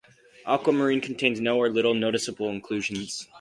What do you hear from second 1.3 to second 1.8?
no or